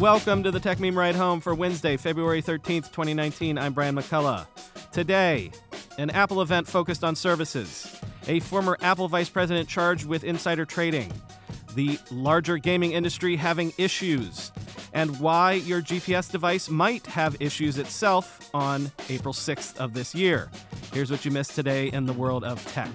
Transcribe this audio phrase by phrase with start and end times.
[0.00, 3.58] Welcome to the Techmeme Ride Home for Wednesday, February 13th, 2019.
[3.58, 4.46] I'm Brian McCullough.
[4.92, 5.50] Today,
[5.98, 11.12] an Apple event focused on services, a former Apple vice president charged with insider trading,
[11.74, 14.52] the larger gaming industry having issues,
[14.94, 20.50] and why your GPS device might have issues itself on April 6th of this year.
[20.94, 22.88] Here's what you missed today in the world of tech.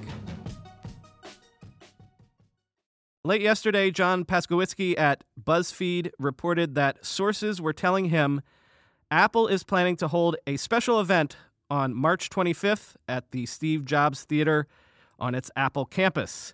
[3.26, 8.44] Late yesterday, John Paczkowski at BuzzFeed reported that sources were telling him
[9.10, 11.36] Apple is planning to hold a special event
[11.68, 14.68] on March 25th at the Steve Jobs Theater
[15.18, 16.54] on its Apple campus.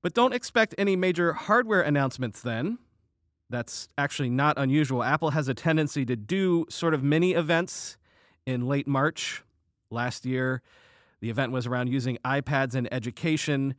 [0.00, 2.78] But don't expect any major hardware announcements then.
[3.50, 5.02] That's actually not unusual.
[5.02, 7.98] Apple has a tendency to do sort of mini events
[8.46, 9.42] in late March.
[9.90, 10.62] Last year,
[11.20, 13.74] the event was around using iPads in education.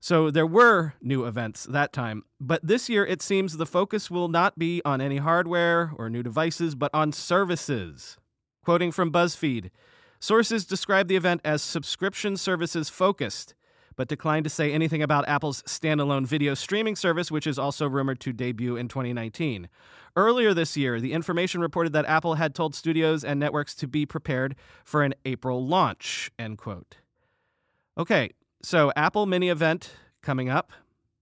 [0.00, 4.28] So there were new events that time, but this year it seems the focus will
[4.28, 8.16] not be on any hardware or new devices, but on services.
[8.64, 9.70] Quoting from BuzzFeed,
[10.20, 13.54] sources describe the event as subscription services focused,
[13.96, 18.20] but declined to say anything about Apple's standalone video streaming service, which is also rumored
[18.20, 19.68] to debut in 2019.
[20.14, 24.06] Earlier this year, the information reported that Apple had told studios and networks to be
[24.06, 24.54] prepared
[24.84, 26.30] for an April launch.
[26.38, 26.98] End quote.
[27.98, 28.30] Okay,
[28.62, 29.92] so, Apple mini event
[30.22, 30.72] coming up.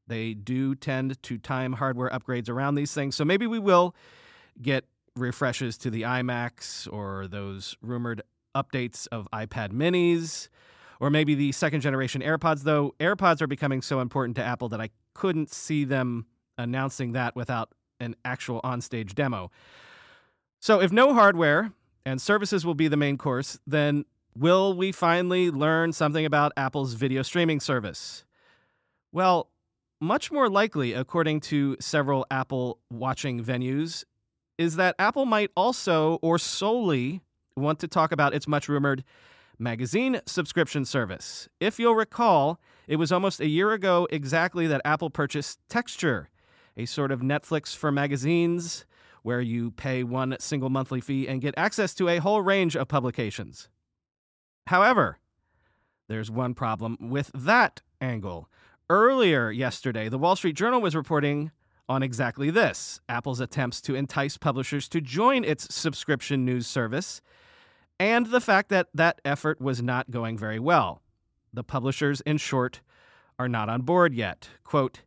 [0.06, 3.16] They do tend to time hardware upgrades around these things.
[3.16, 3.94] So, maybe we will
[4.60, 4.84] get
[5.16, 8.22] refreshes to the iMacs or those rumored
[8.54, 10.48] updates of iPad minis
[11.00, 14.80] or maybe the second generation AirPods, though AirPods are becoming so important to Apple that
[14.80, 16.26] I couldn't see them
[16.58, 19.50] announcing that without an actual onstage demo.
[20.60, 21.72] So, if no hardware
[22.04, 24.04] and services will be the main course, then
[24.38, 28.26] Will we finally learn something about Apple's video streaming service?
[29.10, 29.48] Well,
[29.98, 34.04] much more likely, according to several Apple watching venues,
[34.58, 37.22] is that Apple might also or solely
[37.56, 39.04] want to talk about its much rumored
[39.58, 41.48] magazine subscription service.
[41.58, 46.28] If you'll recall, it was almost a year ago exactly that Apple purchased Texture,
[46.76, 48.84] a sort of Netflix for magazines
[49.22, 52.86] where you pay one single monthly fee and get access to a whole range of
[52.86, 53.70] publications.
[54.66, 55.19] However,
[56.09, 58.49] there's one problem with that angle.
[58.88, 61.50] Earlier yesterday, the Wall Street Journal was reporting
[61.88, 67.21] on exactly this Apple's attempts to entice publishers to join its subscription news service,
[67.99, 71.00] and the fact that that effort was not going very well.
[71.53, 72.81] The publishers, in short,
[73.38, 74.49] are not on board yet.
[74.65, 75.03] Quote,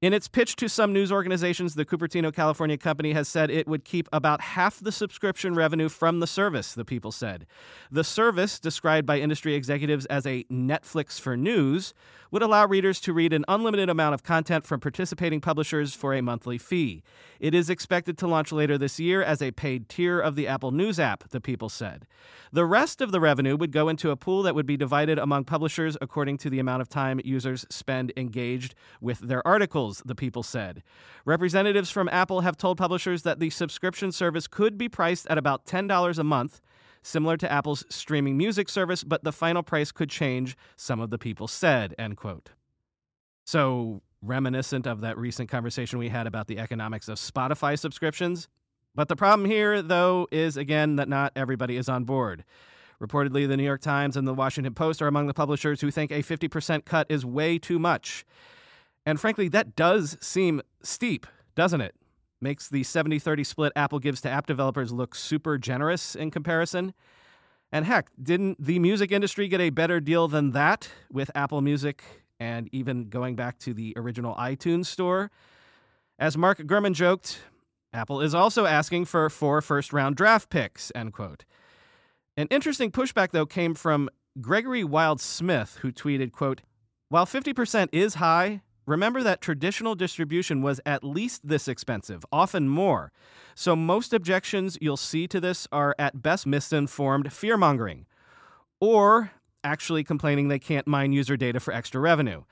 [0.00, 3.84] in its pitch to some news organizations, the Cupertino, California company has said it would
[3.84, 7.46] keep about half the subscription revenue from the service, the people said.
[7.90, 11.94] The service, described by industry executives as a Netflix for news,
[12.34, 16.20] would allow readers to read an unlimited amount of content from participating publishers for a
[16.20, 17.00] monthly fee.
[17.38, 20.72] It is expected to launch later this year as a paid tier of the Apple
[20.72, 22.08] News app, the people said.
[22.50, 25.44] The rest of the revenue would go into a pool that would be divided among
[25.44, 30.42] publishers according to the amount of time users spend engaged with their articles, the people
[30.42, 30.82] said.
[31.24, 35.66] Representatives from Apple have told publishers that the subscription service could be priced at about
[35.66, 36.60] $10 a month
[37.04, 41.18] similar to Apple's streaming music service, but the final price could change, some of the
[41.18, 42.50] people said, end quote.
[43.44, 48.48] So, reminiscent of that recent conversation we had about the economics of Spotify subscriptions.
[48.94, 52.44] But the problem here, though, is again that not everybody is on board.
[53.02, 56.10] Reportedly, the New York Times and the Washington Post are among the publishers who think
[56.10, 58.24] a 50% cut is way too much.
[59.06, 61.94] And frankly, that does seem steep, doesn't it?
[62.44, 66.94] makes the 70 30 split Apple gives to app developers look super generous in comparison.
[67.72, 72.04] And heck, didn't the music industry get a better deal than that with Apple Music
[72.38, 75.32] and even going back to the original iTunes store?
[76.18, 77.40] As Mark Gurman joked,
[77.92, 81.44] Apple is also asking for four first round draft picks, end quote.
[82.36, 84.10] An interesting pushback, though, came from
[84.40, 86.60] Gregory Wild Smith, who tweeted, quote,
[87.08, 93.12] While 50% is high, Remember that traditional distribution was at least this expensive, often more.
[93.54, 98.06] So most objections you'll see to this are at best misinformed fear mongering,
[98.80, 99.30] or
[99.62, 102.42] actually complaining they can't mine user data for extra revenue.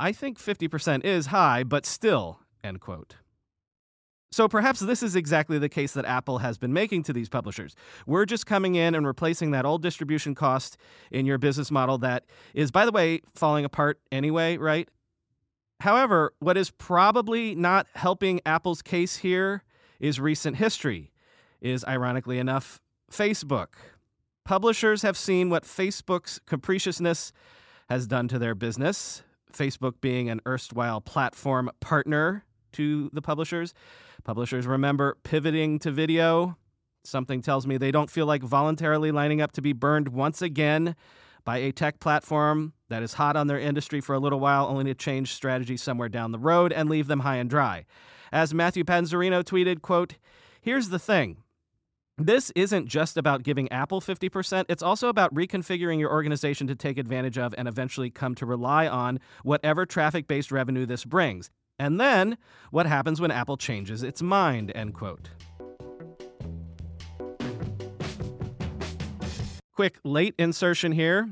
[0.00, 3.16] I think 50% is high, but still, end quote.
[4.32, 7.76] So perhaps this is exactly the case that Apple has been making to these publishers.
[8.06, 10.78] We're just coming in and replacing that old distribution cost
[11.10, 12.24] in your business model that
[12.54, 14.88] is, by the way, falling apart anyway, right?
[15.82, 19.64] However, what is probably not helping Apple's case here
[19.98, 21.10] is recent history,
[21.60, 22.80] is ironically enough,
[23.10, 23.70] Facebook.
[24.44, 27.32] Publishers have seen what Facebook's capriciousness
[27.90, 32.44] has done to their business, Facebook being an erstwhile platform partner
[32.74, 33.74] to the publishers.
[34.22, 36.56] Publishers remember pivoting to video.
[37.02, 40.94] Something tells me they don't feel like voluntarily lining up to be burned once again
[41.44, 44.84] by a tech platform that is hot on their industry for a little while, only
[44.84, 47.84] to change strategy somewhere down the road and leave them high and dry.
[48.32, 50.16] As Matthew Panzarino tweeted, quote,
[50.60, 51.38] Here's the thing.
[52.18, 56.98] This isn't just about giving Apple 50%, it's also about reconfiguring your organization to take
[56.98, 61.50] advantage of and eventually come to rely on whatever traffic based revenue this brings.
[61.78, 62.38] And then,
[62.70, 65.30] what happens when Apple changes its mind, end quote.
[69.74, 71.30] Quick late insertion here,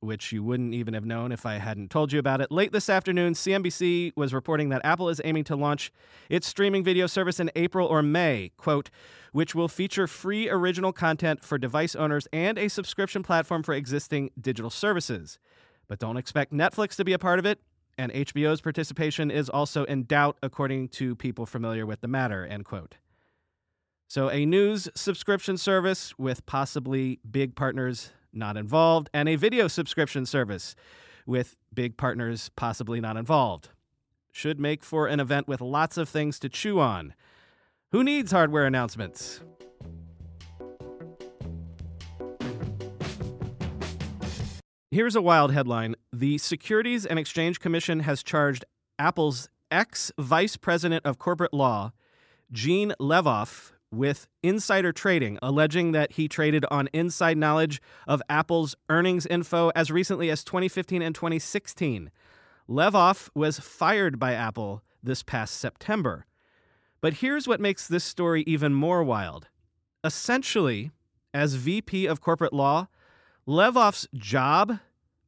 [0.00, 2.52] which you wouldn't even have known if I hadn't told you about it.
[2.52, 5.90] Late this afternoon, CNBC was reporting that Apple is aiming to launch
[6.28, 8.90] its streaming video service in April or May, quote,
[9.32, 14.30] which will feature free original content for device owners and a subscription platform for existing
[14.38, 15.38] digital services.
[15.88, 17.60] But don't expect Netflix to be a part of it
[17.98, 22.64] and HBO's participation is also in doubt, according to people familiar with the matter, end
[22.64, 22.96] quote.
[24.10, 30.24] So, a news subscription service with possibly big partners not involved, and a video subscription
[30.24, 30.74] service
[31.26, 33.68] with big partners possibly not involved.
[34.32, 37.12] Should make for an event with lots of things to chew on.
[37.92, 39.42] Who needs hardware announcements?
[44.90, 48.64] Here's a wild headline The Securities and Exchange Commission has charged
[48.98, 51.92] Apple's ex vice president of corporate law,
[52.50, 59.26] Gene Levoff, with insider trading, alleging that he traded on inside knowledge of Apple's earnings
[59.26, 62.10] info as recently as 2015 and 2016.
[62.68, 66.26] Levoff was fired by Apple this past September.
[67.00, 69.48] But here's what makes this story even more wild.
[70.04, 70.90] Essentially,
[71.32, 72.88] as VP of corporate law,
[73.46, 74.80] Levoff's job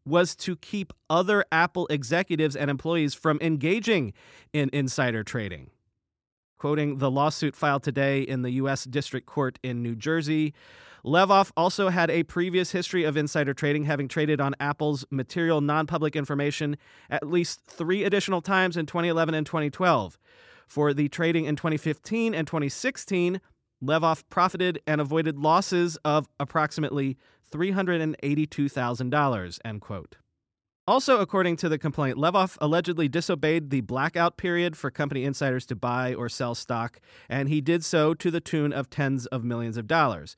[0.05, 4.13] was to keep other Apple executives and employees from engaging
[4.53, 5.71] in insider trading.
[6.61, 8.85] Quoting the lawsuit filed today in the U.S.
[8.85, 10.53] District Court in New Jersey,
[11.03, 15.87] Levoff also had a previous history of insider trading, having traded on Apple's material non
[15.87, 16.77] public information
[17.09, 20.19] at least three additional times in 2011 and 2012.
[20.67, 23.41] For the trading in 2015 and 2016,
[23.83, 27.17] Levoff profited and avoided losses of approximately
[27.51, 30.17] $382,000, end quote.
[30.91, 35.77] Also, according to the complaint, Levoff allegedly disobeyed the blackout period for company insiders to
[35.77, 36.99] buy or sell stock,
[37.29, 40.35] and he did so to the tune of tens of millions of dollars.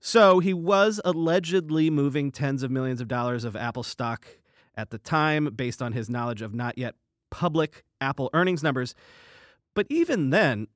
[0.00, 4.26] So he was allegedly moving tens of millions of dollars of Apple stock
[4.74, 6.94] at the time based on his knowledge of not yet
[7.28, 8.94] public Apple earnings numbers.
[9.74, 10.68] But even then,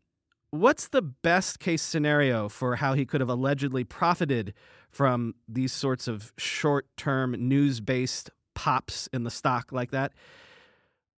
[0.51, 4.53] what's the best case scenario for how he could have allegedly profited
[4.91, 10.13] from these sorts of short term news based pops in the stock like that?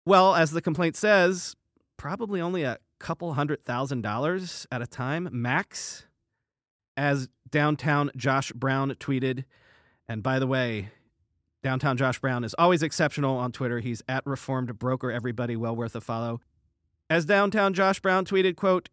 [0.04, 1.56] Well, as the complaint says,
[1.96, 6.06] probably only a couple hundred thousand dollars at a time, max.
[6.96, 9.44] As downtown Josh Brown tweeted,
[10.08, 10.90] and by the way,
[11.62, 13.80] downtown Josh Brown is always exceptional on Twitter.
[13.80, 16.40] He's at Reformed Broker, everybody, well worth a follow.
[17.10, 18.88] As downtown Josh Brown tweeted, quote,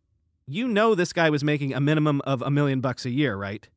[0.45, 3.67] you know this guy was making a minimum of a million bucks a year, right?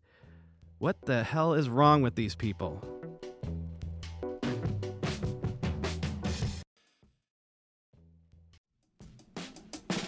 [0.79, 2.96] What the hell is wrong with these people?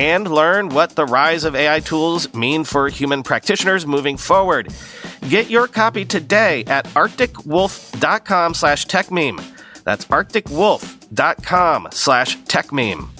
[0.00, 4.72] and learn what the rise of AI tools mean for human practitioners moving forward.
[5.28, 9.44] Get your copy today at arcticwolf.com slash techmeme.
[9.84, 13.19] That's arcticwolf.com slash techmeme.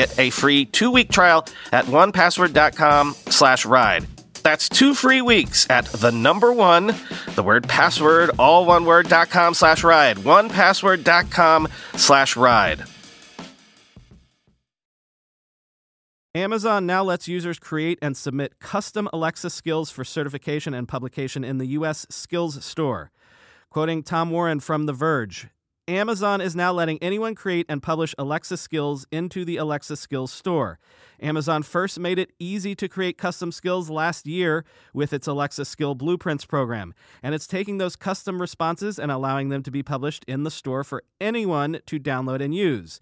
[0.17, 4.05] a free two-week trial at onepassword.com slash ride.
[4.43, 6.95] That's two free weeks at the number one,
[7.35, 10.17] the word password, all one word, dot com slash ride.
[10.17, 12.83] Onepassword.com slash ride.
[16.33, 21.57] Amazon now lets users create and submit custom Alexa skills for certification and publication in
[21.57, 22.07] the U.S.
[22.09, 23.11] Skills Store.
[23.69, 25.47] Quoting Tom Warren from The Verge,
[25.87, 30.77] Amazon is now letting anyone create and publish Alexa skills into the Alexa Skills Store.
[31.19, 35.95] Amazon first made it easy to create custom skills last year with its Alexa Skill
[35.95, 40.43] Blueprints program, and it's taking those custom responses and allowing them to be published in
[40.43, 42.99] the store for anyone to download and use.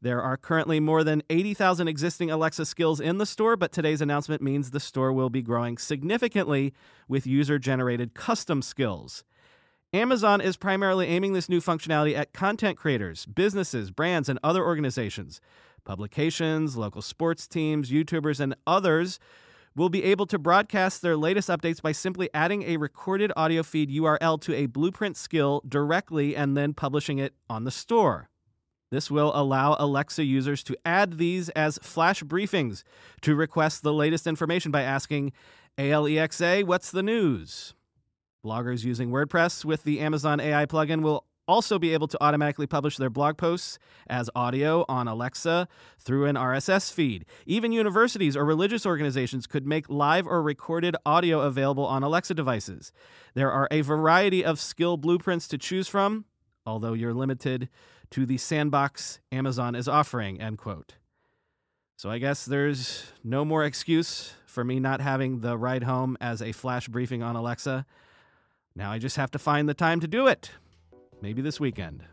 [0.00, 4.42] There are currently more than 80,000 existing Alexa skills in the store, but today's announcement
[4.42, 6.72] means the store will be growing significantly
[7.08, 9.24] with user generated custom skills.
[9.94, 15.40] Amazon is primarily aiming this new functionality at content creators, businesses, brands, and other organizations.
[15.84, 19.18] Publications, local sports teams, YouTubers, and others
[19.74, 23.88] will be able to broadcast their latest updates by simply adding a recorded audio feed
[23.88, 28.28] URL to a blueprint skill directly and then publishing it on the store.
[28.90, 32.82] This will allow Alexa users to add these as flash briefings
[33.22, 35.32] to request the latest information by asking
[35.78, 37.72] ALEXA, what's the news?
[38.44, 42.96] Bloggers using WordPress with the Amazon AI plugin will also be able to automatically publish
[42.96, 43.78] their blog posts
[44.08, 45.66] as audio on Alexa
[45.98, 47.24] through an RSS feed.
[47.46, 52.92] Even universities or religious organizations could make live or recorded audio available on Alexa devices.
[53.34, 56.26] There are a variety of skill blueprints to choose from,
[56.66, 57.68] although you're limited
[58.10, 60.94] to the sandbox Amazon is offering, end quote.
[61.96, 66.40] So I guess there's no more excuse for me not having the ride home as
[66.40, 67.84] a flash briefing on Alexa.
[68.78, 70.52] Now I just have to find the time to do it.
[71.20, 72.04] Maybe this weekend.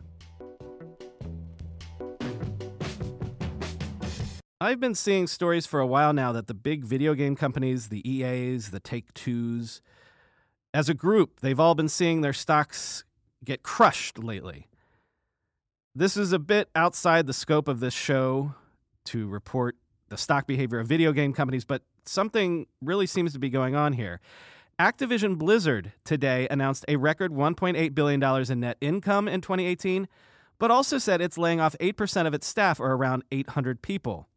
[4.60, 8.02] I've been seeing stories for a while now that the big video game companies, the
[8.10, 9.80] EAs, the Take Twos,
[10.74, 13.04] as a group, they've all been seeing their stocks
[13.44, 14.66] get crushed lately.
[15.94, 18.56] This is a bit outside the scope of this show
[19.04, 19.76] to report
[20.08, 23.92] the stock behavior of video game companies, but something really seems to be going on
[23.92, 24.20] here.
[24.78, 30.06] Activision Blizzard today announced a record $1.8 billion in net income in 2018,
[30.58, 34.28] but also said it's laying off 8% of its staff, or around 800 people.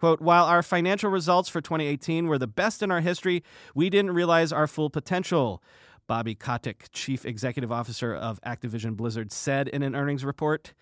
[0.00, 3.42] Quote, while our financial results for 2018 were the best in our history,
[3.74, 5.62] we didn't realize our full potential.
[6.06, 10.72] Bobby Kotick, chief executive officer of Activision Blizzard, said in an earnings report.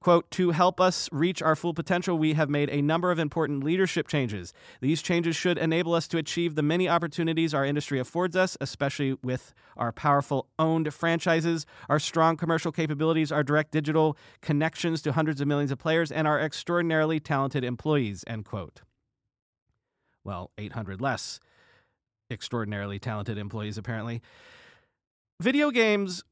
[0.00, 3.64] Quote, to help us reach our full potential, we have made a number of important
[3.64, 4.52] leadership changes.
[4.80, 9.18] These changes should enable us to achieve the many opportunities our industry affords us, especially
[9.24, 15.40] with our powerful owned franchises, our strong commercial capabilities, our direct digital connections to hundreds
[15.40, 18.82] of millions of players, and our extraordinarily talented employees, end quote.
[20.24, 21.40] Well, 800 less
[22.30, 24.22] extraordinarily talented employees, apparently.
[25.40, 26.22] Video games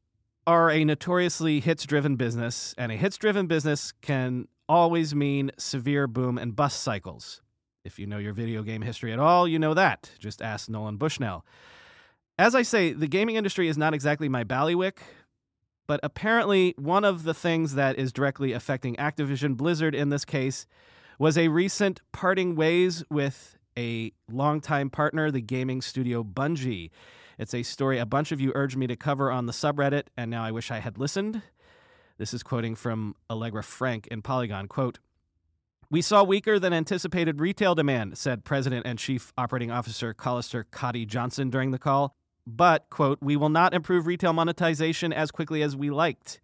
[0.46, 6.06] are a notoriously hits driven business, and a hits driven business can always mean severe
[6.06, 7.42] boom and bust cycles.
[7.84, 10.10] If you know your video game history at all, you know that.
[10.18, 11.44] Just ask Nolan Bushnell.
[12.38, 14.98] As I say, the gaming industry is not exactly my ballywick,
[15.86, 20.66] but apparently one of the things that is directly affecting Activision Blizzard in this case
[21.18, 26.90] was a recent parting ways with a longtime partner, the gaming studio Bungie.
[27.38, 30.30] It's a story a bunch of you urged me to cover on the subreddit, and
[30.30, 31.42] now I wish I had listened.
[32.16, 34.68] This is quoting from Allegra Frank in Polygon.
[34.68, 35.00] Quote,
[35.90, 41.04] We saw weaker than anticipated retail demand, said President and Chief Operating Officer Collister Coddy
[41.04, 42.16] Johnson during the call.
[42.46, 46.40] But, quote, we will not improve retail monetization as quickly as we liked,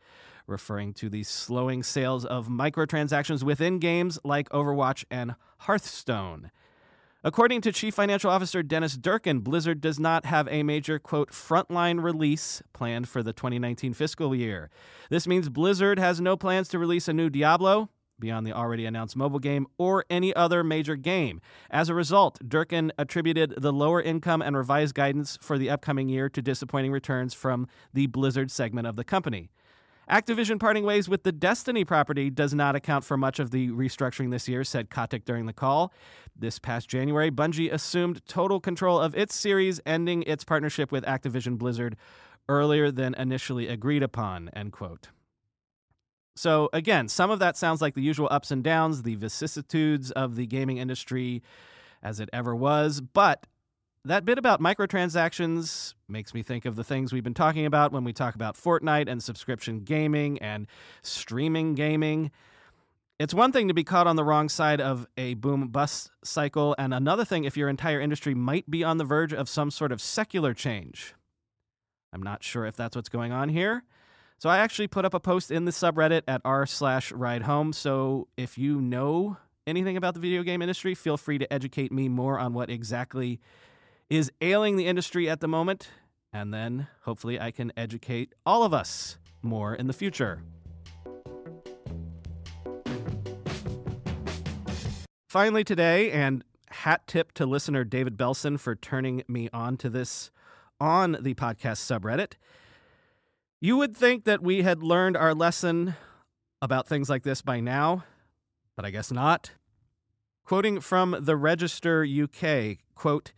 [0.46, 6.50] referring to the slowing sales of microtransactions within games like Overwatch and Hearthstone.
[7.24, 12.02] According to Chief Financial Officer Dennis Durkin, Blizzard does not have a major, quote, frontline
[12.02, 14.70] release planned for the 2019 fiscal year.
[15.08, 19.14] This means Blizzard has no plans to release a new Diablo, beyond the already announced
[19.14, 21.40] mobile game or any other major game.
[21.70, 26.28] As a result, Durkin attributed the lower income and revised guidance for the upcoming year
[26.28, 29.48] to disappointing returns from the Blizzard segment of the company.
[30.12, 34.30] Activision parting ways with the Destiny property does not account for much of the restructuring
[34.30, 35.90] this year, said Kotick during the call.
[36.36, 41.56] This past January, Bungie assumed total control of its series, ending its partnership with Activision
[41.56, 41.96] Blizzard
[42.46, 45.08] earlier than initially agreed upon, end quote.
[46.36, 50.36] So, again, some of that sounds like the usual ups and downs, the vicissitudes of
[50.36, 51.42] the gaming industry
[52.02, 53.46] as it ever was, but
[54.04, 58.02] that bit about microtransactions makes me think of the things we've been talking about when
[58.04, 60.66] we talk about Fortnite and subscription gaming and
[61.02, 62.30] streaming gaming.
[63.20, 66.74] It's one thing to be caught on the wrong side of a boom bust cycle,
[66.78, 69.92] and another thing if your entire industry might be on the verge of some sort
[69.92, 71.14] of secular change.
[72.12, 73.84] I'm not sure if that's what's going on here.
[74.38, 77.72] So I actually put up a post in the subreddit at r slash ride home.
[77.72, 79.36] So if you know
[79.68, 83.40] anything about the video game industry, feel free to educate me more on what exactly
[84.12, 85.88] is ailing the industry at the moment,
[86.34, 90.42] and then hopefully I can educate all of us more in the future.
[95.30, 100.30] Finally, today, and hat tip to listener David Belson for turning me on to this
[100.78, 102.34] on the podcast subreddit.
[103.62, 105.94] You would think that we had learned our lesson
[106.60, 108.04] about things like this by now,
[108.76, 109.52] but I guess not.
[110.44, 113.32] Quoting from the Register UK, quote,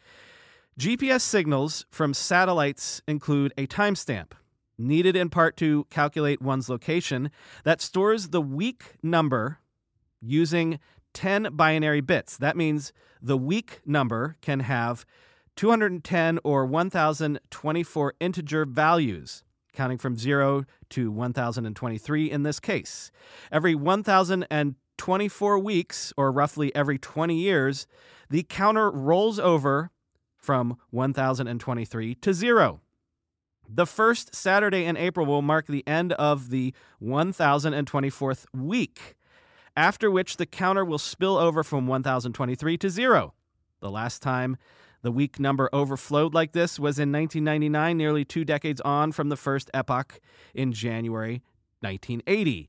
[0.79, 4.33] GPS signals from satellites include a timestamp,
[4.77, 7.31] needed in part to calculate one's location,
[7.63, 9.61] that stores the week number
[10.21, 10.81] using
[11.13, 12.37] 10 binary bits.
[12.37, 15.07] That means the week number can have
[15.55, 23.13] 210 or 1024 integer values, counting from 0 to 1023 in this case.
[23.53, 27.87] Every 1024 weeks, or roughly every 20 years,
[28.29, 29.93] the counter rolls over
[30.45, 32.81] from 1023 to 0.
[33.69, 39.17] The first Saturday in April will mark the end of the 1024th week,
[39.77, 43.33] after which the counter will spill over from 1023 to 0.
[43.81, 44.59] The last time
[45.03, 49.37] the week number overflowed like this was in 1999, nearly two decades on from the
[49.37, 50.21] first epoch
[50.55, 51.43] in January
[51.81, 52.69] 1980.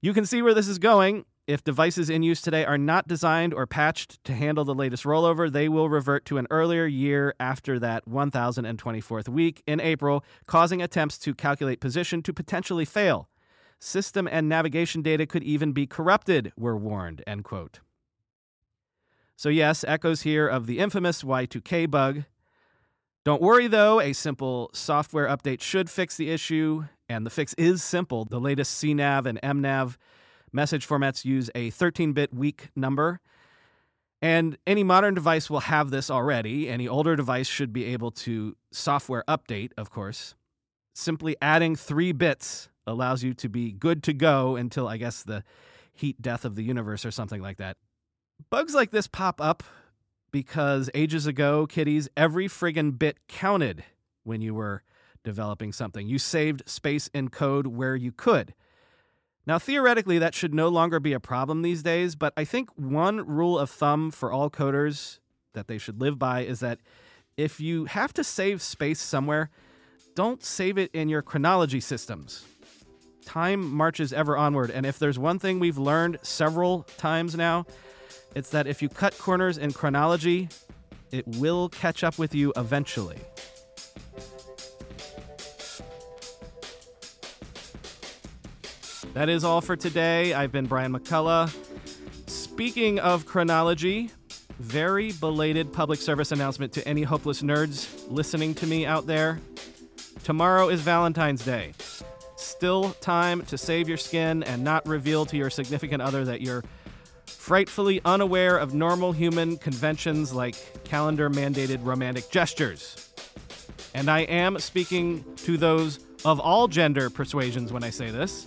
[0.00, 1.24] You can see where this is going.
[1.46, 5.50] If devices in use today are not designed or patched to handle the latest rollover,
[5.50, 11.18] they will revert to an earlier year after that 1024th week in April, causing attempts
[11.18, 13.28] to calculate position to potentially fail.
[13.78, 17.78] System and navigation data could even be corrupted, we're warned, end quote.
[19.36, 22.24] So, yes, echoes here of the infamous Y2K bug.
[23.24, 27.84] Don't worry though, a simple software update should fix the issue, and the fix is
[27.84, 28.24] simple.
[28.24, 29.96] The latest CNAV and MNAV
[30.56, 33.20] Message formats use a 13 bit week number.
[34.22, 36.70] And any modern device will have this already.
[36.70, 40.34] Any older device should be able to software update, of course.
[40.94, 45.44] Simply adding three bits allows you to be good to go until, I guess, the
[45.92, 47.76] heat death of the universe or something like that.
[48.48, 49.62] Bugs like this pop up
[50.30, 53.84] because ages ago, kiddies, every friggin' bit counted
[54.24, 54.82] when you were
[55.22, 56.08] developing something.
[56.08, 58.54] You saved space in code where you could.
[59.46, 63.24] Now, theoretically, that should no longer be a problem these days, but I think one
[63.24, 65.20] rule of thumb for all coders
[65.54, 66.80] that they should live by is that
[67.36, 69.50] if you have to save space somewhere,
[70.16, 72.44] don't save it in your chronology systems.
[73.24, 77.66] Time marches ever onward, and if there's one thing we've learned several times now,
[78.34, 80.48] it's that if you cut corners in chronology,
[81.12, 83.18] it will catch up with you eventually.
[89.16, 90.34] That is all for today.
[90.34, 91.50] I've been Brian McCullough.
[92.26, 94.10] Speaking of chronology,
[94.58, 99.40] very belated public service announcement to any hopeless nerds listening to me out there.
[100.22, 101.72] Tomorrow is Valentine's Day.
[102.36, 106.62] Still time to save your skin and not reveal to your significant other that you're
[107.24, 113.10] frightfully unaware of normal human conventions like calendar mandated romantic gestures.
[113.94, 118.46] And I am speaking to those of all gender persuasions when I say this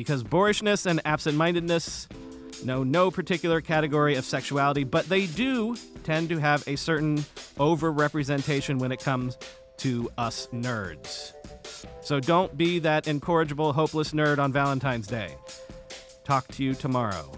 [0.00, 2.08] because boorishness and absent mindedness
[2.64, 7.18] know no particular category of sexuality, but they do tend to have a certain
[7.58, 9.36] overrepresentation when it comes
[9.76, 11.34] to us nerds.
[12.00, 15.36] So don't be that incorrigible, hopeless nerd on Valentine's Day.
[16.24, 17.30] Talk to you tomorrow.